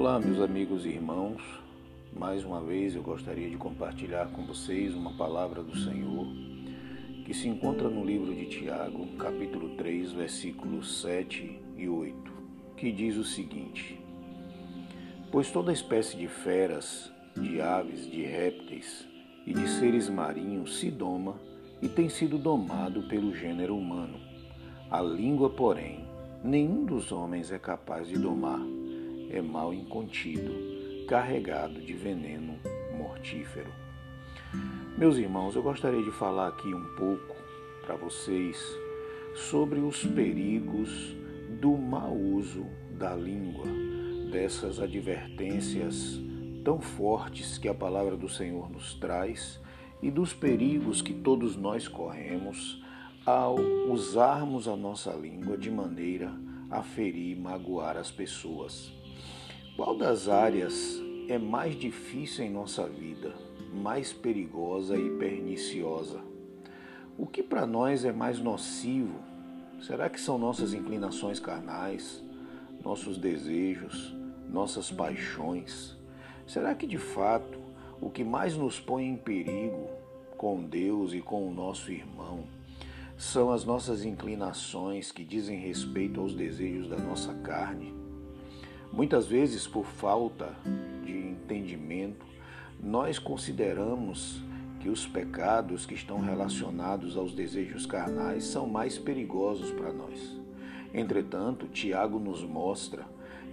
Olá, 0.00 0.18
meus 0.18 0.40
amigos 0.40 0.86
e 0.86 0.88
irmãos. 0.88 1.42
Mais 2.10 2.42
uma 2.42 2.58
vez 2.62 2.94
eu 2.94 3.02
gostaria 3.02 3.50
de 3.50 3.58
compartilhar 3.58 4.28
com 4.28 4.46
vocês 4.46 4.94
uma 4.94 5.12
palavra 5.12 5.62
do 5.62 5.76
Senhor 5.76 6.26
que 7.26 7.34
se 7.34 7.46
encontra 7.46 7.86
no 7.90 8.02
livro 8.02 8.34
de 8.34 8.46
Tiago, 8.46 9.06
capítulo 9.18 9.76
3, 9.76 10.12
versículos 10.12 11.02
7 11.02 11.60
e 11.76 11.86
8, 11.86 12.32
que 12.78 12.90
diz 12.90 13.18
o 13.18 13.24
seguinte: 13.24 14.00
Pois 15.30 15.50
toda 15.50 15.70
espécie 15.70 16.16
de 16.16 16.28
feras, 16.28 17.12
de 17.36 17.60
aves, 17.60 18.10
de 18.10 18.22
répteis 18.22 19.06
e 19.46 19.52
de 19.52 19.68
seres 19.68 20.08
marinhos 20.08 20.78
se 20.78 20.90
doma 20.90 21.38
e 21.82 21.90
tem 21.90 22.08
sido 22.08 22.38
domado 22.38 23.02
pelo 23.02 23.34
gênero 23.34 23.76
humano. 23.76 24.18
A 24.90 25.02
língua, 25.02 25.50
porém, 25.50 26.06
nenhum 26.42 26.86
dos 26.86 27.12
homens 27.12 27.52
é 27.52 27.58
capaz 27.58 28.08
de 28.08 28.16
domar. 28.18 28.79
É 29.30 29.40
mal 29.40 29.72
incontido, 29.72 31.06
carregado 31.06 31.80
de 31.80 31.92
veneno 31.92 32.58
mortífero. 32.98 33.70
Meus 34.98 35.16
irmãos, 35.16 35.54
eu 35.54 35.62
gostaria 35.62 36.02
de 36.02 36.10
falar 36.10 36.48
aqui 36.48 36.74
um 36.74 36.84
pouco 36.96 37.36
para 37.86 37.94
vocês 37.94 38.58
sobre 39.34 39.78
os 39.78 40.04
perigos 40.04 41.14
do 41.60 41.76
mau 41.76 42.12
uso 42.12 42.66
da 42.90 43.14
língua, 43.14 43.66
dessas 44.32 44.80
advertências 44.80 46.20
tão 46.64 46.80
fortes 46.80 47.56
que 47.56 47.68
a 47.68 47.74
palavra 47.74 48.16
do 48.16 48.28
Senhor 48.28 48.68
nos 48.68 48.94
traz 48.94 49.60
e 50.02 50.10
dos 50.10 50.34
perigos 50.34 51.00
que 51.00 51.14
todos 51.14 51.56
nós 51.56 51.86
corremos 51.86 52.82
ao 53.24 53.56
usarmos 53.88 54.66
a 54.66 54.76
nossa 54.76 55.12
língua 55.12 55.56
de 55.56 55.70
maneira 55.70 56.32
a 56.70 56.82
ferir 56.82 57.36
e 57.36 57.40
magoar 57.40 57.96
as 57.96 58.10
pessoas. 58.10 58.99
Qual 59.82 59.96
das 59.96 60.28
áreas 60.28 61.00
é 61.26 61.38
mais 61.38 61.74
difícil 61.74 62.44
em 62.44 62.50
nossa 62.50 62.86
vida, 62.86 63.32
mais 63.72 64.12
perigosa 64.12 64.94
e 64.94 65.16
perniciosa? 65.16 66.20
O 67.16 67.26
que 67.26 67.42
para 67.42 67.66
nós 67.66 68.04
é 68.04 68.12
mais 68.12 68.38
nocivo? 68.38 69.18
Será 69.80 70.10
que 70.10 70.20
são 70.20 70.36
nossas 70.36 70.74
inclinações 70.74 71.40
carnais, 71.40 72.22
nossos 72.84 73.16
desejos, 73.16 74.14
nossas 74.50 74.90
paixões? 74.90 75.96
Será 76.46 76.74
que 76.74 76.86
de 76.86 76.98
fato 76.98 77.58
o 78.02 78.10
que 78.10 78.22
mais 78.22 78.54
nos 78.54 78.78
põe 78.78 79.06
em 79.06 79.16
perigo 79.16 79.88
com 80.36 80.62
Deus 80.62 81.14
e 81.14 81.22
com 81.22 81.48
o 81.48 81.54
nosso 81.54 81.90
irmão 81.90 82.44
são 83.16 83.50
as 83.50 83.64
nossas 83.64 84.04
inclinações 84.04 85.10
que 85.10 85.24
dizem 85.24 85.58
respeito 85.58 86.20
aos 86.20 86.34
desejos 86.34 86.86
da 86.86 86.98
nossa 86.98 87.32
carne. 87.32 87.99
Muitas 88.92 89.26
vezes, 89.26 89.66
por 89.66 89.86
falta 89.86 90.54
de 91.04 91.16
entendimento, 91.16 92.26
nós 92.82 93.18
consideramos 93.18 94.42
que 94.80 94.88
os 94.88 95.06
pecados 95.06 95.86
que 95.86 95.94
estão 95.94 96.20
relacionados 96.20 97.16
aos 97.16 97.34
desejos 97.34 97.86
carnais 97.86 98.44
são 98.44 98.66
mais 98.66 98.98
perigosos 98.98 99.70
para 99.70 99.92
nós. 99.92 100.40
Entretanto, 100.92 101.68
Tiago 101.68 102.18
nos 102.18 102.42
mostra 102.42 103.04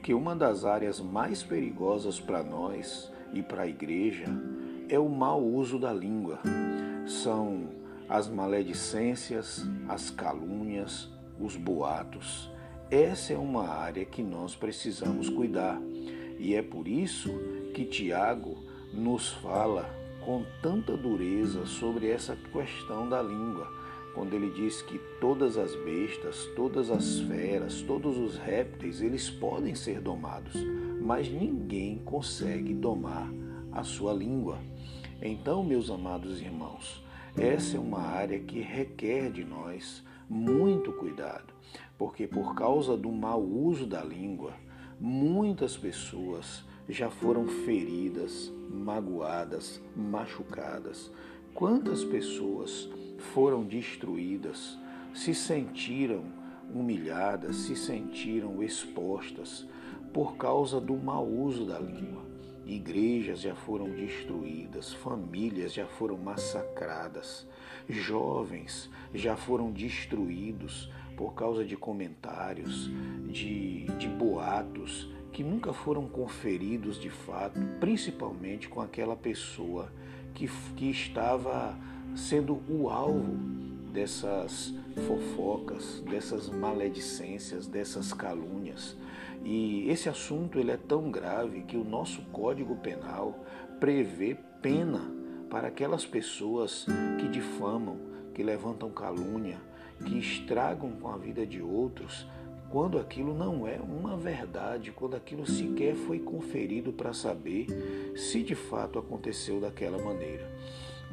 que 0.02 0.14
uma 0.14 0.36
das 0.36 0.66
áreas 0.66 1.00
mais 1.00 1.44
perigosas 1.44 2.20
para 2.20 2.42
nós 2.42 3.12
e 3.34 3.44
para 3.44 3.64
a 3.64 3.68
igreja 3.68 4.26
é 4.90 4.98
o 4.98 5.10
mau 5.10 5.44
uso 5.44 5.78
da 5.78 5.94
língua. 5.94 6.40
São 7.06 7.70
as 8.08 8.30
maledicências, 8.30 9.68
as 9.88 10.10
calúnias, 10.10 11.10
os 11.40 11.56
boatos. 11.58 12.50
Essa 12.90 13.34
é 13.34 13.38
uma 13.38 13.68
área 13.68 14.06
que 14.06 14.24
nós 14.24 14.56
precisamos 14.56 15.30
cuidar. 15.30 15.78
E 16.40 16.56
é 16.56 16.62
por 16.62 16.88
isso 16.88 17.30
que 17.74 17.84
Tiago 17.84 18.64
nos 18.94 19.30
fala 19.30 19.94
com 20.24 20.46
tanta 20.62 20.96
dureza 20.96 21.66
sobre 21.66 22.10
essa 22.10 22.38
questão 22.54 23.10
da 23.10 23.22
língua, 23.22 23.70
quando 24.14 24.34
ele 24.34 24.50
diz 24.52 24.82
que 24.82 24.98
todas 25.20 25.58
as 25.58 25.76
bestas, 25.76 26.46
todas 26.56 26.90
as 26.90 27.20
feras, 27.20 27.82
todos 27.82 28.18
os 28.18 28.38
répteis, 28.38 29.02
eles 29.02 29.30
podem 29.30 29.76
ser 29.76 30.00
domados, 30.00 30.54
mas 31.02 31.30
ninguém 31.30 31.98
consegue 32.06 32.74
domar 32.74 33.30
a 33.72 33.84
sua 33.84 34.14
língua. 34.14 34.60
Então, 35.22 35.62
meus 35.62 35.90
amados 35.90 36.42
irmãos, 36.42 37.04
essa 37.38 37.76
é 37.76 37.80
uma 37.80 38.02
área 38.02 38.40
que 38.40 38.62
requer 38.62 39.30
de 39.30 39.44
nós 39.44 40.07
muito 40.30 40.92
cuidado, 40.94 41.54
porque 41.98 42.28
por 42.28 42.56
causa 42.56 42.98
do 42.98 43.12
mau 43.12 43.42
uso 43.42 43.86
da 43.86 44.04
língua, 44.04 44.54
muitas 45.00 45.78
pessoas 45.78 46.66
já 46.90 47.10
foram 47.10 47.48
feridas, 47.48 48.52
magoadas, 48.70 49.82
machucadas. 49.96 51.12
Quantas 51.54 52.04
pessoas 52.04 52.90
foram 53.34 53.64
destruídas, 53.64 54.78
se 55.14 55.34
sentiram 55.34 56.24
humilhadas, 56.74 57.56
se 57.56 57.76
sentiram 57.76 58.62
expostas 58.62 59.68
por 60.14 60.36
causa 60.36 60.80
do 60.80 60.96
mau 60.96 61.28
uso 61.28 61.66
da 61.66 61.80
língua. 61.80 62.27
Igrejas 62.68 63.40
já 63.40 63.56
foram 63.56 63.90
destruídas, 63.90 64.94
famílias 64.94 65.74
já 65.74 65.88
foram 65.88 66.18
massacradas, 66.18 67.48
jovens 67.88 68.90
já 69.14 69.38
foram 69.38 69.72
destruídos 69.72 70.92
por 71.16 71.34
causa 71.34 71.64
de 71.64 71.78
comentários, 71.78 72.90
de, 73.32 73.86
de 73.98 74.08
boatos 74.08 75.10
que 75.32 75.44
nunca 75.44 75.72
foram 75.72 76.08
conferidos 76.08 77.00
de 77.00 77.10
fato, 77.10 77.60
principalmente 77.80 78.68
com 78.68 78.82
aquela 78.82 79.16
pessoa 79.16 79.92
que, 80.34 80.50
que 80.76 80.90
estava 80.90 81.78
sendo 82.16 82.62
o 82.68 82.90
alvo 82.90 83.36
dessas 83.94 84.74
fofocas, 85.08 86.04
dessas 86.10 86.50
maledicências, 86.50 87.68
dessas 87.68 88.14
calúnias. 88.14 88.98
E 89.44 89.90
esse 89.90 90.10
assunto 90.10 90.60
ele 90.60 90.72
é 90.72 90.78
tão 90.78 91.10
grave 91.10 91.62
que 91.62 91.78
o 91.78 91.84
nosso 91.84 92.22
Código 92.32 92.76
Penal 92.76 93.46
prevê 93.80 94.38
pena 94.62 95.02
para 95.50 95.68
aquelas 95.68 96.06
pessoas 96.06 96.86
que 97.20 97.28
difamam, 97.28 97.98
que 98.34 98.44
levantam 98.44 98.90
calúnia, 98.90 99.58
que 100.06 100.18
estragam 100.18 100.92
com 100.92 101.10
a 101.10 101.18
vida 101.18 101.46
de 101.46 101.62
outros, 101.62 102.28
quando 102.70 103.00
aquilo 103.00 103.34
não 103.34 103.66
é 103.66 103.80
uma 103.80 104.18
verdade, 104.18 104.92
quando 104.92 105.16
aquilo 105.16 105.46
sequer 105.46 105.96
foi 105.96 106.20
conferido 106.20 106.92
para 106.92 107.14
saber 107.14 107.68
se 108.16 108.44
de 108.44 108.56
fato 108.56 109.00
aconteceu 109.00 109.62
daquela 109.62 109.98
maneira. 109.98 110.52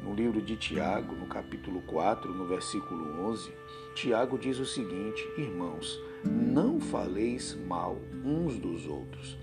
No 0.03 0.13
livro 0.13 0.41
de 0.41 0.55
Tiago, 0.55 1.15
no 1.15 1.25
capítulo 1.25 1.81
4, 1.83 2.33
no 2.33 2.45
versículo 2.45 3.25
11, 3.27 3.51
Tiago 3.95 4.37
diz 4.37 4.59
o 4.59 4.65
seguinte: 4.65 5.27
Irmãos, 5.37 5.99
não 6.23 6.79
faleis 6.79 7.57
mal 7.67 7.97
uns 8.23 8.57
dos 8.57 8.87
outros. 8.87 9.37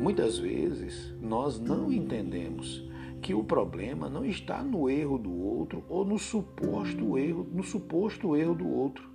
Muitas 0.00 0.38
vezes 0.38 1.14
nós 1.20 1.58
não 1.58 1.90
entendemos 1.92 2.84
que 3.20 3.34
o 3.34 3.44
problema 3.44 4.08
não 4.08 4.24
está 4.24 4.62
no 4.62 4.88
erro 4.88 5.18
do 5.18 5.32
outro 5.32 5.84
ou 5.88 6.04
no 6.04 6.18
suposto 6.18 7.18
erro, 7.18 7.46
no 7.52 7.62
suposto 7.62 8.36
erro 8.36 8.54
do 8.54 8.68
outro. 8.68 9.08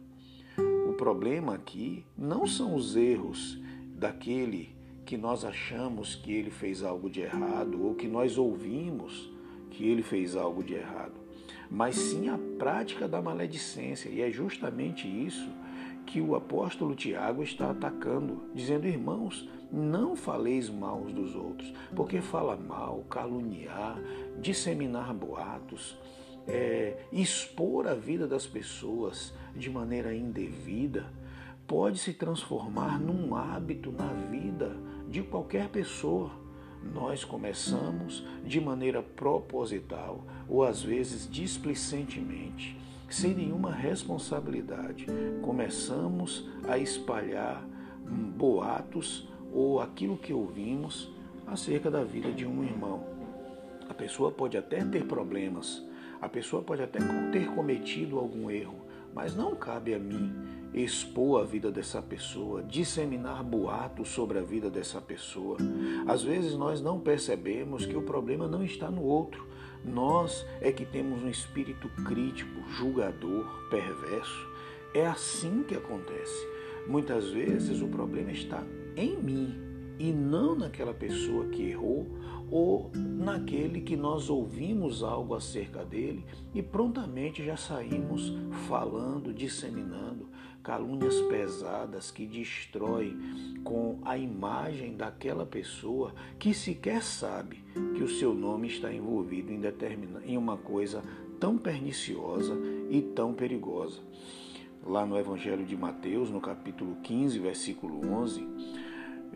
O 0.88 0.94
problema 0.94 1.56
aqui 1.56 2.06
não 2.18 2.46
são 2.46 2.76
os 2.76 2.96
erros 2.96 3.60
daquele 3.98 4.76
que 5.06 5.18
nós 5.18 5.44
achamos 5.46 6.16
que 6.16 6.32
ele 6.32 6.50
fez 6.50 6.84
algo 6.84 7.10
de 7.10 7.22
errado 7.22 7.84
ou 7.84 7.96
que 7.96 8.08
nós 8.08 8.38
ouvimos 8.38 9.32
que 9.76 9.88
ele 9.88 10.02
fez 10.02 10.36
algo 10.36 10.64
de 10.64 10.74
errado, 10.74 11.14
mas 11.70 11.96
sim 11.96 12.30
a 12.30 12.38
prática 12.58 13.08
da 13.08 13.22
maledicência. 13.22 14.10
E 14.10 14.22
é 14.22 14.32
justamente 14.32 15.08
isso 15.08 15.50
que 16.06 16.22
o 16.22 16.36
apóstolo 16.36 16.96
Tiago 16.96 17.44
está 17.44 17.72
atacando, 17.72 18.44
dizendo: 18.54 18.88
irmãos, 18.88 19.50
não 19.72 20.16
faleis 20.16 20.70
mal 20.70 21.02
uns 21.02 21.14
dos 21.14 21.36
outros, 21.36 21.74
porque 21.96 22.22
fala 22.22 22.56
mal, 22.56 23.04
caluniar, 23.10 24.00
disseminar 24.40 25.14
boatos, 25.14 25.98
é, 26.48 27.06
expor 27.12 27.88
a 27.88 27.94
vida 27.94 28.28
das 28.28 28.46
pessoas 28.46 29.34
de 29.56 29.70
maneira 29.70 30.16
indevida, 30.16 31.12
pode 31.68 31.98
se 31.98 32.14
transformar 32.14 33.00
num 33.00 33.36
hábito 33.36 33.92
na 33.92 34.08
vida 34.30 34.78
de 35.10 35.24
qualquer 35.24 35.68
pessoa 35.70 36.45
nós 36.94 37.24
começamos 37.24 38.26
de 38.46 38.62
maneira 38.62 39.02
proposital 39.02 40.24
ou 40.48 40.64
às 40.64 40.82
vezes 40.82 41.30
displicentemente, 41.30 42.78
sem 43.10 43.34
nenhuma 43.34 43.72
responsabilidade, 43.72 45.08
começamos 45.42 46.48
a 46.68 46.78
espalhar 46.78 47.66
boatos 48.38 49.28
ou 49.52 49.80
aquilo 49.80 50.18
que 50.18 50.34
ouvimos 50.34 51.10
acerca 51.48 51.90
da 51.90 52.04
vida 52.04 52.32
de 52.32 52.46
um 52.46 52.64
irmão. 52.64 53.04
A 53.90 53.94
pessoa 53.94 54.32
pode 54.32 54.58
até 54.58 54.84
ter 54.84 55.06
problemas, 55.06 55.84
a 56.22 56.28
pessoa 56.28 56.62
pode 56.62 56.82
até 56.82 57.00
ter 57.32 57.48
cometido 57.54 58.18
algum 58.18 58.50
erro, 58.50 58.76
mas 59.14 59.36
não 59.36 59.56
cabe 59.56 59.94
a 59.94 60.00
mim 60.00 60.34
expor 60.76 61.42
a 61.42 61.46
vida 61.46 61.72
dessa 61.72 62.02
pessoa, 62.02 62.62
disseminar 62.62 63.42
boatos 63.42 64.10
sobre 64.10 64.38
a 64.40 64.42
vida 64.42 64.70
dessa 64.70 65.00
pessoa. 65.00 65.58
Às 66.06 66.22
vezes 66.22 66.54
nós 66.54 66.82
não 66.82 67.00
percebemos 67.00 67.86
que 67.86 67.96
o 67.96 68.02
problema 68.02 68.46
não 68.46 68.64
está 68.64 68.92
no 68.92 69.02
outro. 69.02 69.48
Nós 69.86 70.46
é 70.60 70.72
que 70.74 70.86
temos 70.86 71.24
um 71.24 71.30
espírito 71.30 71.88
crítico, 72.04 72.62
julgador, 72.72 73.46
perverso. 73.70 74.50
É 74.94 75.08
assim 75.08 75.64
que 75.64 75.76
acontece. 75.76 76.46
Muitas 76.88 77.30
vezes 77.30 77.82
o 77.82 77.88
problema 77.88 78.32
está 78.32 78.62
em 78.98 79.16
mim 79.16 79.56
e 79.98 80.12
não 80.12 80.56
naquela 80.56 80.94
pessoa 80.94 81.46
que 81.46 81.70
errou 81.70 82.06
ou 82.52 82.92
naquele 82.96 83.82
que 83.82 83.96
nós 83.96 84.30
ouvimos 84.30 85.04
algo 85.04 85.36
acerca 85.36 85.84
dele 85.84 86.26
e 86.54 86.62
prontamente 86.62 87.44
já 87.44 87.58
saímos 87.58 88.34
falando, 88.68 89.34
disseminando 89.34 90.30
calúnias 90.66 91.22
pesadas 91.22 92.10
que 92.10 92.26
destroem 92.26 93.16
com 93.64 94.00
a 94.04 94.18
imagem 94.18 94.98
daquela 94.98 95.46
pessoa 95.46 96.14
que 96.40 96.56
sequer 96.56 97.04
sabe 97.04 97.64
que 97.96 98.02
o 98.02 98.10
seu 98.10 98.34
nome 98.34 98.68
está 98.68 98.92
envolvido 98.92 99.52
em, 99.52 99.60
determina, 99.60 100.22
em 100.26 100.38
uma 100.38 100.58
coisa 100.58 101.04
tão 101.40 101.58
perniciosa 101.58 102.58
e 102.90 103.02
tão 103.02 103.34
perigosa. 103.34 104.02
Lá 104.84 105.06
no 105.06 105.18
Evangelho 105.18 105.66
de 105.66 105.78
Mateus, 105.78 106.32
no 106.32 106.42
capítulo 106.42 106.98
15, 107.04 107.38
versículo 107.40 108.08
11, 108.08 108.48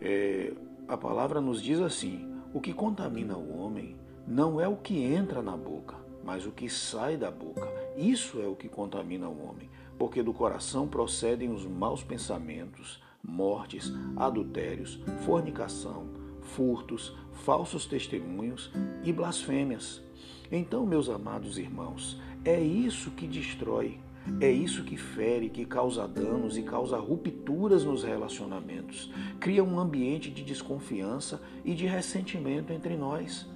é, 0.00 0.52
a 0.88 0.96
palavra 0.96 1.40
nos 1.40 1.62
diz 1.62 1.80
assim: 1.80 2.29
o 2.52 2.60
que 2.60 2.72
contamina 2.72 3.36
o 3.36 3.58
homem 3.58 3.96
não 4.26 4.60
é 4.60 4.66
o 4.66 4.76
que 4.76 5.02
entra 5.02 5.40
na 5.40 5.56
boca, 5.56 5.96
mas 6.24 6.46
o 6.46 6.50
que 6.50 6.68
sai 6.68 7.16
da 7.16 7.30
boca. 7.30 7.68
Isso 7.96 8.40
é 8.40 8.46
o 8.46 8.56
que 8.56 8.68
contamina 8.68 9.28
o 9.28 9.48
homem, 9.48 9.70
porque 9.98 10.22
do 10.22 10.32
coração 10.32 10.88
procedem 10.88 11.52
os 11.52 11.64
maus 11.64 12.02
pensamentos, 12.02 13.00
mortes, 13.22 13.92
adultérios, 14.16 15.00
fornicação, 15.24 16.08
furtos, 16.42 17.16
falsos 17.44 17.86
testemunhos 17.86 18.72
e 19.04 19.12
blasfêmias. 19.12 20.02
Então, 20.50 20.84
meus 20.84 21.08
amados 21.08 21.56
irmãos, 21.56 22.20
é 22.44 22.60
isso 22.60 23.12
que 23.12 23.26
destrói 23.26 23.98
é 24.40 24.50
isso 24.50 24.84
que 24.84 24.96
fere, 24.96 25.48
que 25.48 25.64
causa 25.64 26.06
danos 26.06 26.56
e 26.56 26.62
causa 26.62 26.98
rupturas 26.98 27.84
nos 27.84 28.04
relacionamentos. 28.04 29.10
Cria 29.38 29.64
um 29.64 29.78
ambiente 29.78 30.30
de 30.30 30.42
desconfiança 30.42 31.40
e 31.64 31.74
de 31.74 31.86
ressentimento 31.86 32.72
entre 32.72 32.96
nós. 32.96 33.48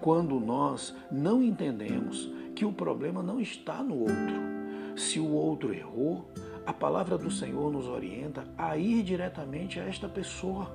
Quando 0.00 0.38
nós 0.38 0.94
não 1.10 1.42
entendemos 1.42 2.30
que 2.54 2.64
o 2.64 2.72
problema 2.72 3.22
não 3.22 3.40
está 3.40 3.82
no 3.82 4.00
outro. 4.00 4.50
Se 4.96 5.18
o 5.18 5.30
outro 5.30 5.72
errou, 5.74 6.30
a 6.66 6.72
palavra 6.72 7.16
do 7.16 7.30
Senhor 7.30 7.72
nos 7.72 7.86
orienta 7.86 8.44
a 8.56 8.76
ir 8.76 9.02
diretamente 9.02 9.80
a 9.80 9.84
esta 9.84 10.08
pessoa. 10.08 10.70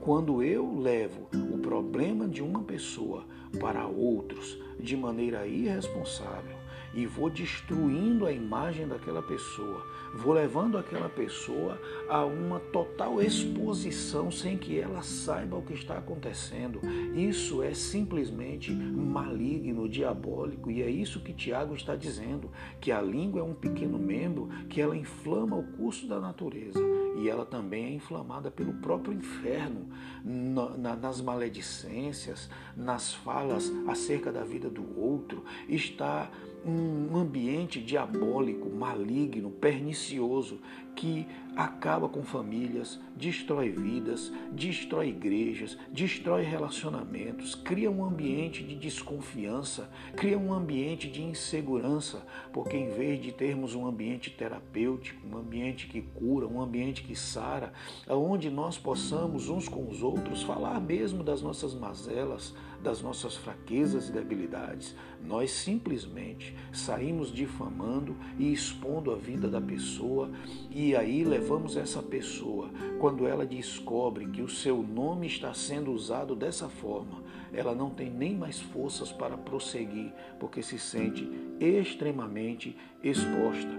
Quando 0.00 0.42
eu 0.42 0.78
levo 0.78 1.28
o 1.52 1.58
problema 1.58 2.28
de 2.28 2.42
uma 2.42 2.62
pessoa 2.62 3.24
para 3.58 3.86
outros 3.86 4.56
de 4.78 4.96
maneira 4.96 5.46
irresponsável, 5.46 6.56
e 6.96 7.04
vou 7.04 7.28
destruindo 7.28 8.24
a 8.24 8.32
imagem 8.32 8.88
daquela 8.88 9.22
pessoa, 9.22 9.86
vou 10.14 10.32
levando 10.32 10.78
aquela 10.78 11.10
pessoa 11.10 11.78
a 12.08 12.24
uma 12.24 12.58
total 12.58 13.20
exposição 13.20 14.30
sem 14.30 14.56
que 14.56 14.80
ela 14.80 15.02
saiba 15.02 15.58
o 15.58 15.62
que 15.62 15.74
está 15.74 15.98
acontecendo. 15.98 16.80
Isso 17.14 17.62
é 17.62 17.74
simplesmente 17.74 18.72
maligno, 18.72 19.88
diabólico, 19.88 20.70
e 20.70 20.82
é 20.82 20.88
isso 20.88 21.20
que 21.20 21.34
Tiago 21.34 21.74
está 21.74 21.94
dizendo, 21.94 22.50
que 22.80 22.90
a 22.90 23.02
língua 23.02 23.40
é 23.40 23.44
um 23.44 23.54
pequeno 23.54 23.98
membro 23.98 24.48
que 24.70 24.80
ela 24.80 24.96
inflama 24.96 25.56
o 25.56 25.64
curso 25.72 26.08
da 26.08 26.18
natureza 26.18 26.80
e 27.16 27.28
ela 27.28 27.46
também 27.46 27.86
é 27.86 27.90
inflamada 27.90 28.50
pelo 28.50 28.74
próprio 28.74 29.12
inferno, 29.12 29.88
nas 30.22 31.20
maledicências, 31.20 32.48
nas 32.76 33.14
falas 33.14 33.72
acerca 33.86 34.30
da 34.30 34.44
vida 34.44 34.68
do 34.68 34.98
outro, 34.98 35.42
está 35.68 36.30
um 36.66 37.16
ambiente 37.16 37.80
diabólico, 37.80 38.68
maligno, 38.68 39.50
pernicioso, 39.50 40.58
que 40.96 41.28
acaba 41.54 42.06
com 42.06 42.22
famílias, 42.22 43.00
destrói 43.14 43.70
vidas, 43.70 44.30
destrói 44.52 45.08
igrejas, 45.08 45.78
destrói 45.90 46.42
relacionamentos, 46.42 47.54
cria 47.54 47.90
um 47.90 48.04
ambiente 48.04 48.62
de 48.62 48.74
desconfiança, 48.74 49.90
cria 50.14 50.38
um 50.38 50.52
ambiente 50.52 51.08
de 51.08 51.22
insegurança, 51.22 52.26
porque 52.52 52.76
em 52.76 52.90
vez 52.90 53.22
de 53.22 53.32
termos 53.32 53.74
um 53.74 53.86
ambiente 53.86 54.30
terapêutico, 54.30 55.26
um 55.26 55.38
ambiente 55.38 55.86
que 55.86 56.02
cura, 56.02 56.46
um 56.46 56.60
ambiente 56.60 57.02
que 57.02 57.16
sara, 57.16 57.72
onde 58.06 58.50
nós 58.50 58.76
possamos 58.76 59.48
uns 59.48 59.66
com 59.66 59.88
os 59.88 60.02
outros 60.02 60.42
falar 60.42 60.78
mesmo 60.78 61.22
das 61.22 61.40
nossas 61.40 61.74
mazelas, 61.74 62.54
das 62.82 63.00
nossas 63.00 63.34
fraquezas 63.34 64.08
e 64.08 64.12
debilidades, 64.12 64.94
nós 65.24 65.50
simplesmente 65.50 66.54
saímos 66.72 67.32
difamando 67.32 68.14
e 68.38 68.52
expondo 68.52 69.10
a 69.10 69.16
vida 69.16 69.48
da 69.48 69.60
pessoa 69.60 70.30
e 70.70 70.85
aí 70.94 71.24
levamos 71.24 71.76
essa 71.76 72.02
pessoa, 72.02 72.70
quando 73.00 73.26
ela 73.26 73.46
descobre 73.46 74.26
que 74.26 74.42
o 74.42 74.48
seu 74.48 74.82
nome 74.82 75.26
está 75.26 75.54
sendo 75.54 75.90
usado 75.90 76.36
dessa 76.36 76.68
forma, 76.68 77.22
ela 77.52 77.74
não 77.74 77.90
tem 77.90 78.10
nem 78.10 78.36
mais 78.36 78.60
forças 78.60 79.10
para 79.10 79.38
prosseguir, 79.38 80.12
porque 80.38 80.62
se 80.62 80.78
sente 80.78 81.28
extremamente 81.58 82.76
exposta. 83.02 83.72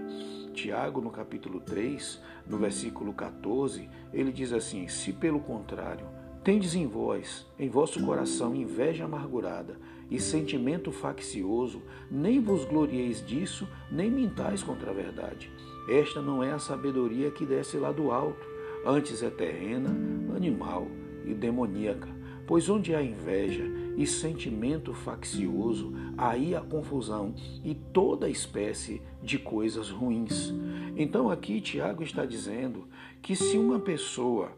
Tiago, 0.52 1.00
no 1.00 1.10
capítulo 1.10 1.60
3, 1.60 2.20
no 2.46 2.58
versículo 2.58 3.12
14, 3.12 3.88
ele 4.12 4.32
diz 4.32 4.52
assim: 4.52 4.88
Se 4.88 5.12
pelo 5.12 5.38
contrário 5.38 6.06
Tendes 6.48 6.74
em 6.74 6.86
vós, 6.86 7.46
em 7.58 7.68
vosso 7.68 8.02
coração, 8.02 8.54
inveja 8.54 9.04
amargurada 9.04 9.76
e 10.10 10.18
sentimento 10.18 10.90
faccioso, 10.90 11.82
nem 12.10 12.40
vos 12.40 12.64
glorieis 12.64 13.22
disso, 13.22 13.68
nem 13.90 14.10
mintais 14.10 14.62
contra 14.62 14.90
a 14.90 14.94
verdade. 14.94 15.52
Esta 15.88 16.20
não 16.20 16.42
é 16.42 16.52
a 16.52 16.58
sabedoria 16.58 17.30
que 17.30 17.46
desce 17.46 17.78
lá 17.78 17.90
do 17.90 18.10
alto, 18.10 18.46
antes 18.84 19.22
é 19.22 19.30
terrena, 19.30 19.90
animal 20.36 20.86
e 21.24 21.32
demoníaca. 21.32 22.08
Pois 22.46 22.68
onde 22.68 22.94
há 22.94 23.02
inveja 23.02 23.64
e 23.96 24.06
sentimento 24.06 24.94
faccioso, 24.94 25.92
aí 26.16 26.54
há 26.54 26.60
confusão 26.60 27.34
e 27.64 27.74
toda 27.74 28.28
espécie 28.28 29.02
de 29.22 29.38
coisas 29.38 29.90
ruins. 29.90 30.54
Então 30.96 31.30
aqui 31.30 31.60
Tiago 31.60 32.02
está 32.02 32.24
dizendo 32.24 32.86
que 33.20 33.34
se 33.34 33.58
uma 33.58 33.78
pessoa 33.78 34.52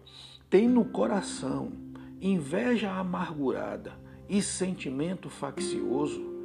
tem 0.49 0.69
no 0.69 0.85
coração 0.85 1.73
inveja 2.21 2.91
amargurada 2.93 3.93
e 4.29 4.43
sentimento 4.43 5.29
faccioso, 5.29 6.40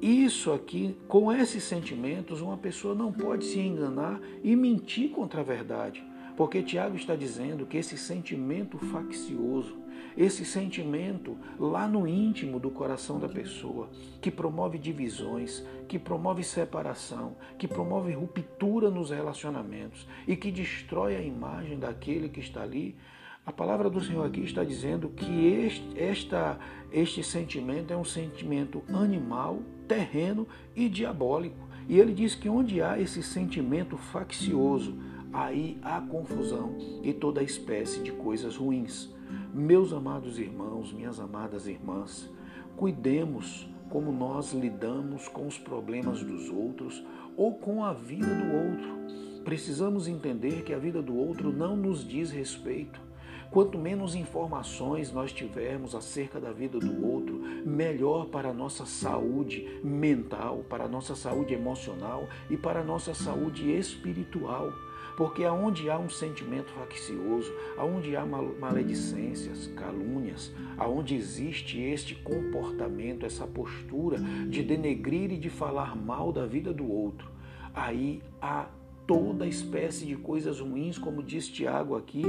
isso 0.00 0.52
aqui, 0.52 0.96
com 1.08 1.32
esses 1.32 1.64
sentimentos, 1.64 2.40
uma 2.40 2.56
pessoa 2.56 2.94
não 2.94 3.12
pode 3.12 3.44
se 3.44 3.58
enganar 3.58 4.20
e 4.44 4.54
mentir 4.54 5.10
contra 5.10 5.40
a 5.40 5.44
verdade. 5.44 6.04
Porque 6.36 6.62
Tiago 6.62 6.94
está 6.94 7.16
dizendo 7.16 7.66
que 7.66 7.76
esse 7.76 7.98
sentimento 7.98 8.78
faccioso, 8.78 9.76
esse 10.16 10.44
sentimento 10.44 11.36
lá 11.58 11.88
no 11.88 12.06
íntimo 12.06 12.60
do 12.60 12.70
coração 12.70 13.18
da 13.18 13.28
pessoa, 13.28 13.90
que 14.20 14.30
promove 14.30 14.78
divisões, 14.78 15.64
que 15.88 15.98
promove 15.98 16.44
separação, 16.44 17.36
que 17.58 17.66
promove 17.66 18.12
ruptura 18.12 18.88
nos 18.88 19.10
relacionamentos 19.10 20.06
e 20.28 20.36
que 20.36 20.52
destrói 20.52 21.16
a 21.16 21.22
imagem 21.22 21.76
daquele 21.76 22.28
que 22.28 22.38
está 22.38 22.62
ali, 22.62 22.94
a 23.48 23.52
palavra 23.52 23.88
do 23.88 23.98
Senhor 23.98 24.26
aqui 24.26 24.42
está 24.42 24.62
dizendo 24.62 25.08
que 25.08 25.46
este, 25.46 25.98
esta, 25.98 26.58
este 26.92 27.22
sentimento 27.22 27.90
é 27.90 27.96
um 27.96 28.04
sentimento 28.04 28.82
animal, 28.92 29.60
terreno 29.88 30.46
e 30.76 30.86
diabólico. 30.86 31.66
E 31.88 31.98
ele 31.98 32.12
diz 32.12 32.34
que 32.34 32.46
onde 32.46 32.82
há 32.82 33.00
esse 33.00 33.22
sentimento 33.22 33.96
faccioso, 33.96 34.98
aí 35.32 35.78
há 35.80 35.98
confusão 35.98 36.76
e 37.02 37.14
toda 37.14 37.42
espécie 37.42 38.02
de 38.02 38.12
coisas 38.12 38.54
ruins. 38.54 39.08
Meus 39.54 39.94
amados 39.94 40.38
irmãos, 40.38 40.92
minhas 40.92 41.18
amadas 41.18 41.66
irmãs, 41.66 42.30
cuidemos 42.76 43.66
como 43.88 44.12
nós 44.12 44.52
lidamos 44.52 45.26
com 45.26 45.46
os 45.46 45.56
problemas 45.56 46.22
dos 46.22 46.50
outros 46.50 47.02
ou 47.34 47.54
com 47.54 47.82
a 47.82 47.94
vida 47.94 48.26
do 48.26 48.52
outro. 48.54 49.42
Precisamos 49.42 50.06
entender 50.06 50.64
que 50.64 50.74
a 50.74 50.78
vida 50.78 51.00
do 51.00 51.16
outro 51.16 51.50
não 51.50 51.74
nos 51.74 52.06
diz 52.06 52.30
respeito. 52.30 53.07
Quanto 53.50 53.78
menos 53.78 54.14
informações 54.14 55.10
nós 55.10 55.32
tivermos 55.32 55.94
acerca 55.94 56.38
da 56.38 56.52
vida 56.52 56.78
do 56.78 57.06
outro, 57.06 57.38
melhor 57.64 58.26
para 58.26 58.50
a 58.50 58.54
nossa 58.54 58.84
saúde 58.84 59.80
mental, 59.82 60.64
para 60.68 60.84
a 60.84 60.88
nossa 60.88 61.14
saúde 61.14 61.54
emocional 61.54 62.28
e 62.50 62.58
para 62.58 62.80
a 62.80 62.84
nossa 62.84 63.14
saúde 63.14 63.70
espiritual. 63.70 64.70
Porque 65.16 65.44
aonde 65.44 65.88
há 65.88 65.98
um 65.98 66.10
sentimento 66.10 66.70
faccioso, 66.72 67.50
aonde 67.78 68.14
há 68.14 68.24
maledicências, 68.24 69.66
calúnias, 69.68 70.52
aonde 70.76 71.16
existe 71.16 71.80
este 71.80 72.14
comportamento, 72.14 73.24
essa 73.24 73.46
postura 73.46 74.18
de 74.48 74.62
denegrir 74.62 75.32
e 75.32 75.38
de 75.38 75.48
falar 75.48 75.96
mal 75.96 76.32
da 76.32 76.46
vida 76.46 76.72
do 76.72 76.88
outro, 76.88 77.28
aí 77.74 78.22
há 78.40 78.68
toda 79.06 79.46
espécie 79.46 80.04
de 80.04 80.16
coisas 80.16 80.60
ruins, 80.60 80.98
como 80.98 81.22
diz 81.22 81.48
Tiago 81.48 81.96
aqui, 81.96 82.22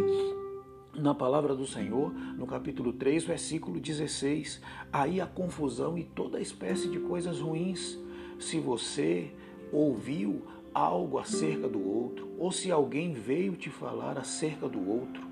na 1.02 1.16
palavra 1.16 1.56
do 1.56 1.66
Senhor, 1.66 2.14
no 2.14 2.46
capítulo 2.46 2.94
3, 2.94 3.24
versículo 3.24 3.80
16. 3.80 4.62
Aí 4.92 5.20
a 5.22 5.26
confusão 5.26 5.98
e 5.98 6.04
toda 6.04 6.42
espécie 6.42 6.90
de 6.90 7.00
coisas 7.00 7.40
ruins. 7.40 7.98
Se 8.40 8.60
você 8.60 9.32
ouviu 9.72 10.42
algo 10.74 11.18
acerca 11.18 11.68
do 11.68 11.86
outro, 11.86 12.30
ou 12.38 12.52
se 12.52 12.72
alguém 12.72 13.14
veio 13.14 13.54
te 13.54 13.70
falar 13.70 14.18
acerca 14.18 14.68
do 14.68 14.88
outro, 14.88 15.24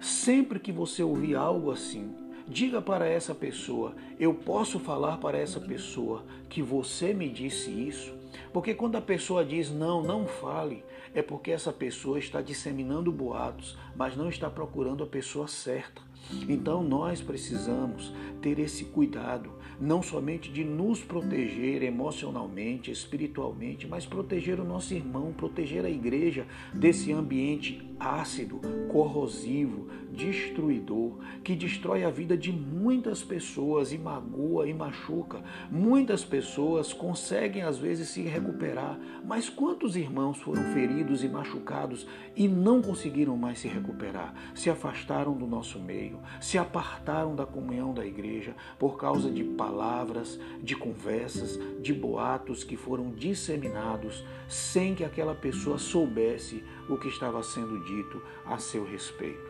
sempre 0.00 0.58
que 0.58 0.72
você 0.72 1.02
ouvir 1.02 1.36
algo 1.36 1.70
assim, 1.70 2.14
diga 2.48 2.80
para 2.80 3.06
essa 3.06 3.34
pessoa: 3.34 3.94
eu 4.18 4.34
posso 4.34 4.78
falar 4.78 5.18
para 5.18 5.38
essa 5.38 5.60
pessoa 5.60 6.24
que 6.48 6.62
você 6.62 7.12
me 7.12 7.28
disse 7.28 7.70
isso? 7.70 8.16
Porque 8.52 8.74
quando 8.74 8.96
a 8.96 9.00
pessoa 9.00 9.44
diz 9.44 9.70
não, 9.70 10.02
não 10.02 10.26
fale, 10.26 10.84
é 11.14 11.22
porque 11.22 11.50
essa 11.50 11.72
pessoa 11.72 12.18
está 12.18 12.40
disseminando 12.40 13.12
boatos, 13.12 13.76
mas 13.96 14.16
não 14.16 14.28
está 14.28 14.48
procurando 14.48 15.02
a 15.02 15.06
pessoa 15.06 15.48
certa. 15.48 16.02
Então 16.48 16.82
nós 16.82 17.20
precisamos 17.20 18.12
ter 18.42 18.58
esse 18.58 18.84
cuidado, 18.84 19.50
não 19.80 20.02
somente 20.02 20.50
de 20.50 20.64
nos 20.64 21.00
proteger 21.00 21.82
emocionalmente, 21.82 22.90
espiritualmente, 22.90 23.86
mas 23.86 24.04
proteger 24.04 24.60
o 24.60 24.64
nosso 24.64 24.92
irmão, 24.92 25.32
proteger 25.32 25.84
a 25.84 25.90
igreja 25.90 26.46
desse 26.74 27.12
ambiente 27.12 27.87
ácido, 27.98 28.60
corrosivo, 28.88 29.88
destruidor, 30.10 31.18
que 31.44 31.54
destrói 31.54 32.04
a 32.04 32.10
vida 32.10 32.36
de 32.36 32.50
muitas 32.50 33.22
pessoas 33.22 33.92
e 33.92 33.98
magoa 33.98 34.68
e 34.68 34.74
machuca. 34.74 35.42
Muitas 35.70 36.24
pessoas 36.24 36.92
conseguem 36.92 37.62
às 37.62 37.78
vezes 37.78 38.08
se 38.08 38.22
recuperar, 38.22 38.98
mas 39.24 39.48
quantos 39.48 39.96
irmãos 39.96 40.38
foram 40.38 40.62
feridos 40.72 41.22
e 41.22 41.28
machucados 41.28 42.06
e 42.36 42.48
não 42.48 42.82
conseguiram 42.82 43.36
mais 43.36 43.60
se 43.60 43.68
recuperar? 43.68 44.34
Se 44.54 44.68
afastaram 44.70 45.34
do 45.34 45.46
nosso 45.46 45.78
meio, 45.78 46.18
se 46.40 46.58
apartaram 46.58 47.36
da 47.36 47.46
comunhão 47.46 47.94
da 47.94 48.04
igreja 48.04 48.54
por 48.78 48.96
causa 48.96 49.30
de 49.30 49.44
palavras, 49.44 50.38
de 50.62 50.74
conversas, 50.74 51.58
de 51.80 51.92
boatos 51.92 52.64
que 52.64 52.76
foram 52.76 53.10
disseminados 53.10 54.24
sem 54.48 54.94
que 54.94 55.04
aquela 55.04 55.34
pessoa 55.34 55.78
soubesse 55.78 56.64
o 56.88 56.96
que 56.96 57.08
estava 57.08 57.42
sendo 57.42 57.78
dito 57.84 58.20
a 58.44 58.58
seu 58.58 58.84
respeito. 58.84 59.48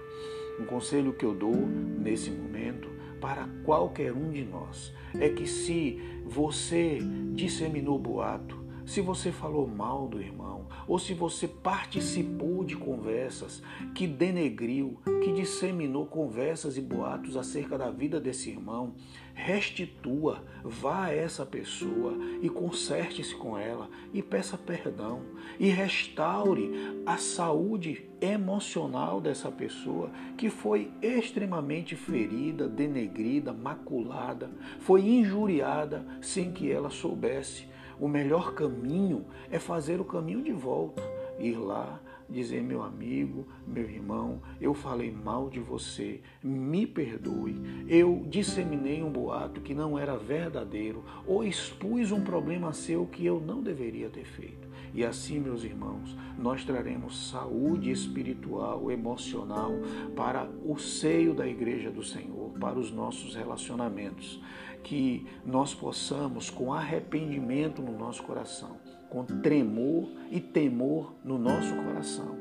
Um 0.58 0.64
conselho 0.64 1.12
que 1.12 1.24
eu 1.24 1.34
dou 1.34 1.54
nesse 1.54 2.30
momento 2.30 2.88
para 3.20 3.48
qualquer 3.64 4.12
um 4.12 4.30
de 4.30 4.44
nós 4.44 4.92
é 5.14 5.28
que 5.28 5.46
se 5.46 6.00
você 6.24 6.98
disseminou 7.34 7.98
boato, 7.98 8.56
se 8.88 9.02
você 9.02 9.30
falou 9.30 9.68
mal 9.68 10.08
do 10.08 10.18
irmão, 10.18 10.66
ou 10.86 10.98
se 10.98 11.12
você 11.12 11.46
participou 11.46 12.64
de 12.64 12.74
conversas 12.74 13.62
que 13.94 14.06
denegriu, 14.06 14.98
que 15.22 15.30
disseminou 15.30 16.06
conversas 16.06 16.78
e 16.78 16.80
boatos 16.80 17.36
acerca 17.36 17.76
da 17.76 17.90
vida 17.90 18.18
desse 18.18 18.48
irmão, 18.48 18.94
restitua, 19.34 20.42
vá 20.64 21.04
a 21.04 21.14
essa 21.14 21.44
pessoa 21.44 22.16
e 22.40 22.48
conserte-se 22.48 23.34
com 23.34 23.58
ela 23.58 23.90
e 24.14 24.22
peça 24.22 24.56
perdão 24.56 25.20
e 25.60 25.68
restaure 25.68 26.72
a 27.04 27.18
saúde 27.18 28.08
emocional 28.22 29.20
dessa 29.20 29.52
pessoa 29.52 30.10
que 30.38 30.48
foi 30.48 30.90
extremamente 31.02 31.94
ferida, 31.94 32.66
denegrida, 32.66 33.52
maculada, 33.52 34.50
foi 34.80 35.02
injuriada 35.02 36.06
sem 36.22 36.50
que 36.50 36.72
ela 36.72 36.88
soubesse. 36.88 37.68
O 38.00 38.06
melhor 38.06 38.54
caminho 38.54 39.24
é 39.50 39.58
fazer 39.58 40.00
o 40.00 40.04
caminho 40.04 40.42
de 40.42 40.52
volta, 40.52 41.02
ir 41.38 41.56
lá, 41.56 42.00
dizer: 42.28 42.62
meu 42.62 42.82
amigo, 42.82 43.46
meu 43.66 43.88
irmão, 43.88 44.40
eu 44.60 44.74
falei 44.74 45.10
mal 45.10 45.48
de 45.48 45.58
você, 45.58 46.20
me 46.42 46.86
perdoe. 46.86 47.56
Eu 47.88 48.24
disseminei 48.28 49.02
um 49.02 49.10
boato 49.10 49.60
que 49.60 49.74
não 49.74 49.98
era 49.98 50.16
verdadeiro 50.16 51.04
ou 51.26 51.42
expus 51.42 52.12
um 52.12 52.22
problema 52.22 52.72
seu 52.72 53.06
que 53.06 53.24
eu 53.24 53.40
não 53.40 53.62
deveria 53.62 54.08
ter 54.08 54.24
feito. 54.24 54.68
E 54.94 55.04
assim, 55.04 55.38
meus 55.38 55.64
irmãos, 55.64 56.16
nós 56.38 56.64
traremos 56.64 57.30
saúde 57.30 57.90
espiritual, 57.90 58.90
emocional 58.90 59.72
para 60.16 60.48
o 60.64 60.78
seio 60.78 61.34
da 61.34 61.46
igreja 61.46 61.90
do 61.90 62.02
Senhor, 62.02 62.52
para 62.58 62.78
os 62.78 62.90
nossos 62.90 63.34
relacionamentos 63.34 64.40
que 64.82 65.26
nós 65.44 65.74
possamos, 65.74 66.50
com 66.50 66.72
arrependimento 66.72 67.82
no 67.82 67.96
nosso 67.96 68.22
coração, 68.22 68.76
com 69.10 69.24
tremor 69.24 70.08
e 70.30 70.40
temor 70.40 71.14
no 71.24 71.38
nosso 71.38 71.74
coração, 71.74 72.36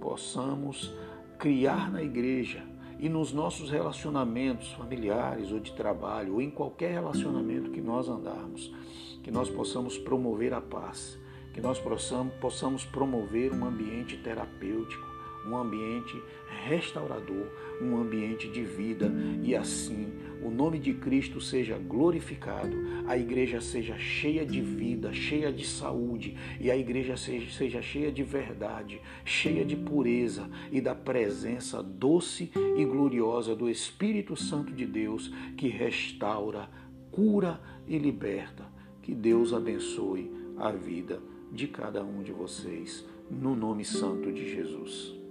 possamos 0.00 0.92
criar 1.38 1.90
na 1.90 2.02
igreja 2.02 2.62
e 2.98 3.08
nos 3.08 3.32
nossos 3.32 3.70
relacionamentos 3.70 4.72
familiares 4.72 5.50
ou 5.50 5.60
de 5.60 5.72
trabalho 5.72 6.34
ou 6.34 6.42
em 6.42 6.50
qualquer 6.50 6.92
relacionamento 6.92 7.70
que 7.70 7.80
nós 7.80 8.08
andarmos, 8.08 8.72
que 9.22 9.30
nós 9.30 9.50
possamos 9.50 9.98
promover 9.98 10.54
a 10.54 10.60
paz, 10.60 11.18
que 11.52 11.60
nós 11.60 11.78
possamos, 11.78 12.84
promover 12.84 13.52
um 13.52 13.64
ambiente 13.64 14.16
terapêutico, 14.16 15.13
um 15.46 15.56
ambiente 15.56 16.20
restaurador, 16.66 17.46
um 17.80 17.96
ambiente 17.96 18.48
de 18.48 18.62
vida 18.62 19.12
e 19.42 19.54
assim 19.54 20.12
o 20.44 20.50
nome 20.50 20.78
de 20.78 20.92
Cristo 20.92 21.40
seja 21.40 21.78
glorificado, 21.78 22.76
a 23.06 23.16
igreja 23.16 23.62
seja 23.62 23.96
cheia 23.96 24.44
de 24.44 24.60
vida, 24.60 25.10
cheia 25.10 25.50
de 25.50 25.66
saúde 25.66 26.36
e 26.60 26.70
a 26.70 26.76
igreja 26.76 27.16
seja, 27.16 27.50
seja 27.50 27.80
cheia 27.80 28.12
de 28.12 28.22
verdade, 28.22 29.00
cheia 29.24 29.64
de 29.64 29.74
pureza 29.74 30.50
e 30.70 30.82
da 30.82 30.94
presença 30.94 31.82
doce 31.82 32.50
e 32.76 32.84
gloriosa 32.84 33.56
do 33.56 33.70
Espírito 33.70 34.36
Santo 34.36 34.70
de 34.70 34.84
Deus 34.84 35.32
que 35.56 35.68
restaura, 35.68 36.68
cura 37.10 37.58
e 37.88 37.96
liberta. 37.96 38.70
Que 39.00 39.14
Deus 39.14 39.54
abençoe 39.54 40.30
a 40.58 40.70
vida 40.70 41.22
de 41.50 41.66
cada 41.68 42.04
um 42.04 42.22
de 42.22 42.32
vocês, 42.32 43.06
no 43.30 43.56
nome 43.56 43.84
santo 43.84 44.30
de 44.30 44.46
Jesus. 44.54 45.23